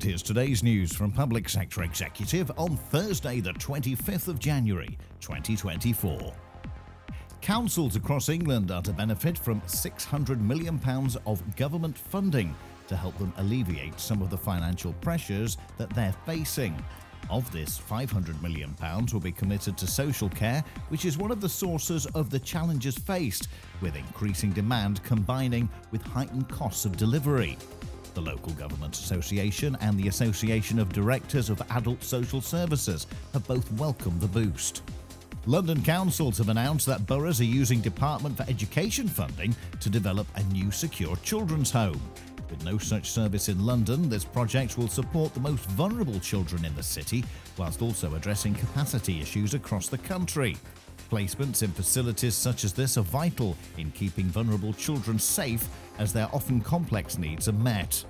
[0.00, 6.32] And here's today's news from Public Sector Executive on Thursday, the 25th of January, 2024.
[7.42, 10.80] Councils across England are to benefit from £600 million
[11.26, 12.56] of government funding
[12.88, 16.82] to help them alleviate some of the financial pressures that they're facing.
[17.28, 18.74] Of this, £500 million
[19.12, 22.96] will be committed to social care, which is one of the sources of the challenges
[22.96, 23.48] faced,
[23.82, 27.58] with increasing demand combining with heightened costs of delivery.
[28.14, 33.70] The Local Government Association and the Association of Directors of Adult Social Services have both
[33.74, 34.82] welcomed the boost.
[35.46, 40.42] London councils have announced that boroughs are using Department for Education funding to develop a
[40.44, 42.00] new secure children's home.
[42.50, 46.74] With no such service in London, this project will support the most vulnerable children in
[46.74, 47.24] the city,
[47.56, 50.56] whilst also addressing capacity issues across the country.
[51.10, 56.28] Placements in facilities such as this are vital in keeping vulnerable children safe as their
[56.32, 58.04] often complex needs are met.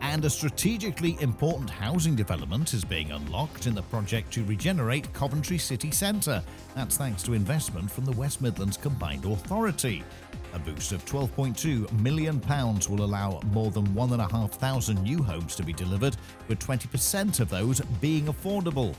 [0.00, 5.58] And a strategically important housing development is being unlocked in the project to regenerate Coventry
[5.58, 6.40] City Centre.
[6.76, 10.04] That's thanks to investment from the West Midlands Combined Authority.
[10.52, 12.40] A boost of £12.2 million
[12.88, 18.26] will allow more than 1,500 new homes to be delivered, with 20% of those being
[18.26, 18.94] affordable.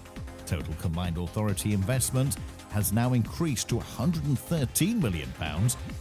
[0.46, 2.38] Total combined authority investment
[2.72, 5.32] has now increased to £113 million,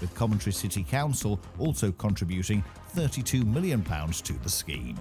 [0.01, 2.65] with Coventry City Council also contributing
[2.95, 4.99] £32 million to the scheme.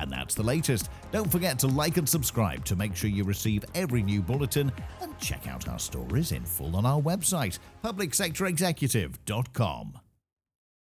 [0.00, 0.90] And that's the latest.
[1.12, 5.16] Don't forget to like and subscribe to make sure you receive every new bulletin and
[5.18, 10.00] check out our stories in full on our website, publicsectorexecutive.com.